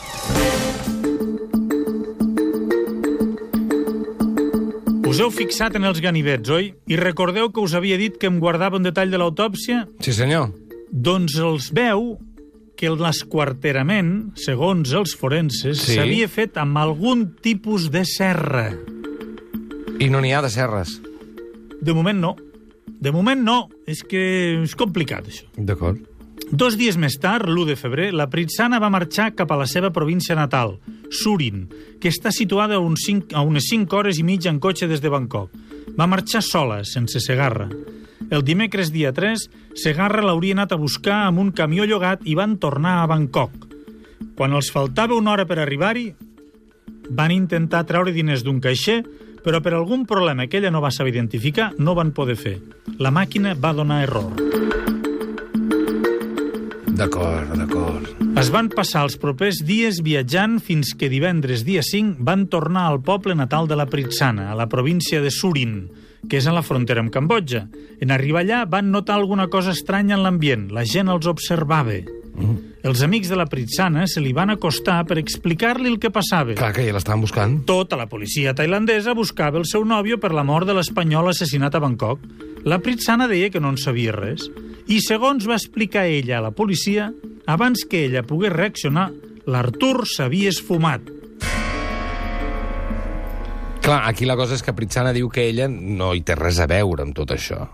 Us 5.21 5.27
heu 5.27 5.33
fixat 5.37 5.75
en 5.77 5.85
els 5.85 5.99
ganivets, 6.01 6.49
oi? 6.49 6.71
I 6.89 6.97
recordeu 6.97 7.51
que 7.53 7.61
us 7.61 7.75
havia 7.77 7.99
dit 8.01 8.15
que 8.17 8.25
em 8.31 8.39
guardava 8.41 8.79
un 8.79 8.87
detall 8.87 9.11
de 9.13 9.19
l'autòpsia? 9.21 9.83
Sí, 10.01 10.15
senyor. 10.17 10.47
Doncs 10.89 11.35
els 11.45 11.67
veu 11.77 12.15
que 12.73 12.89
l'esquarterament, 12.89 14.31
segons 14.41 14.95
els 14.97 15.13
forenses, 15.21 15.77
Sí. 15.85 15.99
s'havia 15.99 16.27
fet 16.27 16.57
amb 16.57 16.79
algun 16.81 17.35
tipus 17.37 17.91
de 17.91 18.07
serra. 18.07 18.73
I 20.01 20.09
no 20.09 20.23
n'hi 20.23 20.33
ha 20.33 20.41
de 20.41 20.49
serres. 20.49 21.03
De 21.83 21.93
moment 21.93 22.19
no. 22.19 22.37
De 22.89 23.13
moment 23.13 23.45
no. 23.45 23.69
És 23.87 24.03
que 24.03 24.63
és 24.63 24.75
complicat, 24.75 25.29
això. 25.29 25.45
D'acord. 25.55 26.01
Dos 26.51 26.75
dies 26.81 26.97
més 26.99 27.19
tard, 27.21 27.47
l'1 27.47 27.69
de 27.69 27.77
febrer, 27.79 28.09
la 28.17 28.27
Pritsana 28.33 28.81
va 28.83 28.91
marxar 28.91 29.31
cap 29.39 29.53
a 29.53 29.59
la 29.61 29.69
seva 29.71 29.93
província 29.95 30.35
natal, 30.35 30.79
Surin, 31.11 31.67
que 32.01 32.11
està 32.11 32.33
situada 32.35 32.79
a, 32.79 32.83
uns 32.83 33.05
5, 33.07 33.35
a 33.37 33.45
unes 33.47 33.69
5 33.71 33.97
hores 33.97 34.19
i 34.19 34.25
mitja 34.27 34.51
en 34.51 34.59
cotxe 34.59 34.89
des 34.91 35.03
de 35.03 35.13
Bangkok. 35.13 35.53
Va 35.99 36.09
marxar 36.11 36.43
sola, 36.43 36.81
sense 36.85 37.21
Segarra. 37.23 37.69
El 38.31 38.45
dimecres 38.47 38.91
dia 38.95 39.13
3, 39.15 39.47
Segarra 39.79 40.25
l'hauria 40.25 40.57
anat 40.57 40.73
a 40.73 40.81
buscar 40.81 41.27
amb 41.27 41.43
un 41.43 41.53
camió 41.53 41.87
llogat 41.87 42.27
i 42.27 42.37
van 42.39 42.59
tornar 42.63 43.01
a 43.01 43.09
Bangkok. 43.11 43.67
Quan 44.39 44.55
els 44.57 44.71
faltava 44.73 45.19
una 45.19 45.35
hora 45.35 45.47
per 45.47 45.59
arribar-hi, 45.61 46.09
van 47.11 47.35
intentar 47.35 47.85
treure 47.87 48.15
diners 48.15 48.45
d'un 48.47 48.61
caixer, 48.63 49.03
però 49.45 49.61
per 49.65 49.75
algun 49.75 50.07
problema 50.07 50.47
que 50.47 50.59
ella 50.61 50.71
no 50.71 50.83
va 50.85 50.93
saber 50.95 51.15
identificar, 51.15 51.73
no 51.79 51.97
van 51.99 52.15
poder 52.15 52.37
fer. 52.37 52.59
La 52.99 53.11
màquina 53.11 53.57
va 53.59 53.75
donar 53.75 54.03
error. 54.05 55.00
D'acord, 57.01 57.55
d'acord. 57.57 58.09
Es 58.37 58.51
van 58.53 58.69
passar 58.69 59.07
els 59.07 59.17
propers 59.21 59.63
dies 59.65 60.03
viatjant 60.05 60.59
fins 60.61 60.93
que 61.01 61.09
divendres 61.09 61.63
dia 61.65 61.81
5 61.87 62.21
van 62.29 62.45
tornar 62.53 62.91
al 62.91 63.01
poble 63.01 63.33
natal 63.39 63.71
de 63.71 63.79
la 63.81 63.87
Pritsana, 63.89 64.51
a 64.51 64.57
la 64.59 64.69
província 64.69 65.23
de 65.25 65.33
Surin, 65.33 65.79
que 66.29 66.37
és 66.37 66.49
a 66.49 66.53
la 66.53 66.61
frontera 66.67 67.01
amb 67.01 67.13
Cambodja. 67.15 67.65
En 68.05 68.13
arribar 68.13 68.43
allà 68.45 68.67
van 68.69 68.91
notar 68.93 69.17
alguna 69.17 69.49
cosa 69.49 69.73
estranya 69.73 70.19
en 70.19 70.27
l'ambient. 70.27 70.69
La 70.77 70.85
gent 70.85 71.09
els 71.09 71.31
observava. 71.31 72.03
Mm. 72.37 72.59
Els 72.85 73.01
amics 73.05 73.33
de 73.33 73.37
la 73.37 73.49
Pritsana 73.49 74.05
se 74.09 74.21
li 74.21 74.35
van 74.37 74.53
acostar 74.53 75.01
per 75.09 75.17
explicar-li 75.21 75.89
el 75.89 75.99
que 76.01 76.13
passava. 76.13 76.53
Clar 76.61 76.73
que 76.77 76.85
ja 76.85 76.97
l'estaven 76.97 77.25
buscant. 77.25 77.59
Tota 77.69 77.97
la 77.97 78.11
policia 78.13 78.53
tailandesa 78.57 79.17
buscava 79.17 79.61
el 79.61 79.65
seu 79.69 79.89
nòvio 79.89 80.21
per 80.21 80.35
la 80.37 80.45
mort 80.45 80.69
de 80.69 80.77
l'espanyol 80.77 81.33
assassinat 81.33 81.77
a 81.77 81.81
Bangkok. 81.81 82.50
La 82.65 82.79
Pritsana 82.79 83.25
deia 83.29 83.49
que 83.49 83.61
no 83.61 83.71
en 83.73 83.79
sabia 83.81 84.13
res. 84.13 84.45
I 84.91 84.99
segons 85.01 85.47
va 85.49 85.57
explicar 85.57 86.05
ella 86.11 86.39
a 86.39 86.45
la 86.45 86.51
policia, 86.53 87.09
abans 87.49 87.87
que 87.89 88.05
ella 88.05 88.27
pogués 88.27 88.53
reaccionar, 88.53 89.09
l'Artur 89.49 90.05
s'havia 90.05 90.51
esfumat. 90.53 91.09
Clar, 93.81 94.03
aquí 94.05 94.29
la 94.29 94.37
cosa 94.37 94.59
és 94.59 94.65
que 94.67 94.75
Pritsana 94.77 95.15
diu 95.17 95.31
que 95.33 95.47
ella 95.49 95.71
no 95.73 96.13
hi 96.13 96.21
té 96.21 96.37
res 96.37 96.61
a 96.61 96.69
veure 96.69 97.07
amb 97.07 97.17
tot 97.17 97.33
això. 97.33 97.65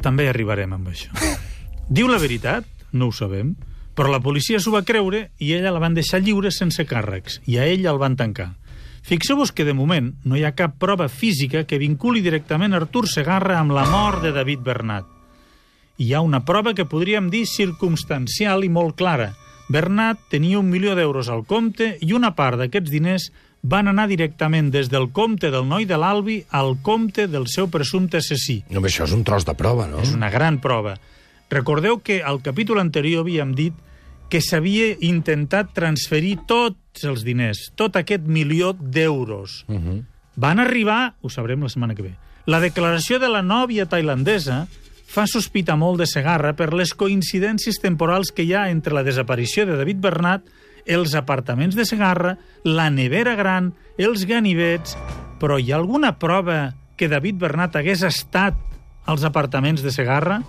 També 0.00 0.24
arribarem 0.30 0.72
amb 0.72 0.88
això. 0.88 1.12
Diu 1.92 2.08
la 2.08 2.22
veritat? 2.22 2.64
No 2.96 3.10
ho 3.10 3.12
sabem. 3.12 3.52
Però 3.92 4.08
la 4.08 4.22
policia 4.24 4.56
s'ho 4.56 4.72
va 4.72 4.86
creure 4.88 5.26
i 5.36 5.52
ella 5.52 5.74
la 5.74 5.82
van 5.82 5.92
deixar 5.92 6.22
lliure 6.24 6.48
sense 6.50 6.86
càrrecs, 6.88 7.42
i 7.44 7.58
a 7.60 7.68
ell 7.68 7.84
el 7.84 8.00
van 8.00 8.16
tancar. 8.16 8.54
Fixeu-vos 9.02 9.50
que, 9.50 9.66
de 9.66 9.74
moment, 9.74 10.12
no 10.22 10.38
hi 10.38 10.44
ha 10.46 10.54
cap 10.54 10.76
prova 10.78 11.08
física 11.10 11.64
que 11.66 11.80
vinculi 11.82 12.22
directament 12.22 12.74
Artur 12.78 13.08
Segarra 13.10 13.58
amb 13.58 13.74
la 13.74 13.84
mort 13.90 14.22
de 14.22 14.30
David 14.32 14.62
Bernat. 14.62 15.08
Hi 15.98 16.14
ha 16.14 16.22
una 16.22 16.44
prova 16.46 16.72
que 16.74 16.86
podríem 16.86 17.28
dir 17.30 17.44
circumstancial 17.50 18.62
i 18.64 18.70
molt 18.70 18.96
clara. 18.96 19.32
Bernat 19.72 20.22
tenia 20.30 20.60
un 20.60 20.70
milió 20.70 20.94
d'euros 20.94 21.28
al 21.28 21.42
compte 21.46 21.96
i 22.00 22.12
una 22.14 22.32
part 22.38 22.62
d'aquests 22.62 22.90
diners 22.90 23.30
van 23.62 23.90
anar 23.90 24.08
directament 24.10 24.70
des 24.74 24.88
del 24.90 25.10
compte 25.14 25.50
del 25.50 25.66
noi 25.68 25.86
de 25.86 25.98
l'Albi 25.98 26.40
al 26.50 26.76
compte 26.82 27.28
del 27.30 27.46
seu 27.46 27.68
presumpte 27.70 28.18
assassí. 28.18 28.62
No, 28.70 28.82
això 28.82 29.06
és 29.06 29.14
un 29.14 29.22
tros 29.26 29.46
de 29.46 29.54
prova, 29.54 29.86
no? 29.90 30.02
És 30.02 30.14
una 30.14 30.30
gran 30.30 30.58
prova. 30.62 30.96
Recordeu 31.50 32.00
que 32.02 32.22
al 32.22 32.40
capítol 32.42 32.80
anterior 32.80 33.22
havíem 33.26 33.54
dit 33.54 33.74
que 34.32 34.40
s'havia 34.40 34.94
intentat 35.04 35.74
transferir 35.76 36.38
tots 36.48 37.04
els 37.04 37.20
diners, 37.26 37.66
tot 37.76 37.98
aquest 38.00 38.24
milió 38.24 38.72
d'euros. 38.72 39.66
Uh 39.68 39.76
-huh. 39.76 40.04
Van 40.36 40.58
arribar, 40.58 41.14
ho 41.20 41.28
sabrem 41.28 41.60
la 41.60 41.68
setmana 41.68 41.94
que 41.94 42.02
ve, 42.02 42.14
la 42.46 42.60
declaració 42.60 43.18
de 43.18 43.28
la 43.28 43.42
nòvia 43.42 43.84
tailandesa 43.86 44.66
fa 45.06 45.26
sospitar 45.26 45.76
molt 45.76 46.00
de 46.00 46.06
Segarra 46.06 46.54
per 46.56 46.72
les 46.72 46.94
coincidències 46.94 47.78
temporals 47.80 48.32
que 48.32 48.42
hi 48.42 48.54
ha 48.54 48.70
entre 48.70 48.94
la 48.94 49.02
desaparició 49.02 49.66
de 49.66 49.76
David 49.76 50.00
Bernat, 50.00 50.42
els 50.86 51.14
apartaments 51.14 51.76
de 51.76 51.84
Segarra, 51.84 52.38
la 52.64 52.88
nevera 52.90 53.34
gran, 53.34 53.74
els 53.98 54.24
ganivets... 54.24 54.96
Però 55.42 55.58
hi 55.58 55.72
ha 55.72 55.76
alguna 55.76 56.18
prova 56.18 56.74
que 56.96 57.08
David 57.08 57.34
Bernat 57.34 57.74
hagués 57.74 58.02
estat 58.02 58.54
als 59.04 59.24
apartaments 59.24 59.82
de 59.82 59.90
Segarra? 59.90 60.40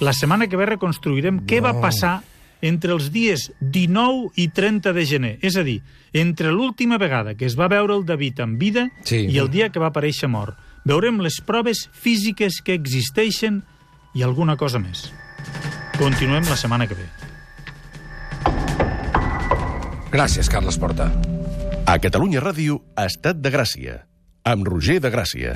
La 0.00 0.12
setmana 0.12 0.48
que 0.48 0.56
ve 0.56 0.66
reconstruirem 0.66 1.36
no. 1.36 1.46
què 1.46 1.60
va 1.62 1.80
passar 1.80 2.24
entre 2.64 2.94
els 2.96 3.10
dies 3.12 3.50
19 3.60 4.30
i 4.40 4.48
30 4.48 4.92
de 4.96 5.04
gener. 5.06 5.32
És 5.44 5.56
a 5.60 5.64
dir, 5.66 5.82
entre 6.16 6.50
l'última 6.52 6.96
vegada 6.98 7.34
que 7.36 7.44
es 7.44 7.58
va 7.60 7.68
veure 7.68 7.94
el 7.94 8.06
David 8.08 8.40
en 8.40 8.56
vida 8.58 8.88
Sí. 9.04 9.26
i 9.28 9.38
el 9.38 9.50
dia 9.52 9.68
que 9.70 9.78
va 9.82 9.92
aparèixer 9.92 10.28
mort. 10.32 10.56
Veurem 10.84 11.20
les 11.20 11.40
proves 11.44 11.88
físiques 11.92 12.60
que 12.64 12.74
existeixen 12.74 13.62
i 14.14 14.22
alguna 14.22 14.56
cosa 14.56 14.78
més. 14.78 15.10
Continuem 15.98 16.44
la 16.48 16.56
setmana 16.56 16.86
que 16.88 16.94
ve. 16.98 17.06
Gràcies, 20.14 20.48
Carles 20.48 20.78
Porta. 20.78 21.08
A 21.86 21.98
Catalunya 21.98 22.40
Ràdio, 22.40 22.80
Estat 22.96 23.40
de 23.42 23.50
Gràcia, 23.50 23.96
amb 24.44 24.66
Roger 24.68 25.00
de 25.02 25.10
Gràcia. 25.10 25.52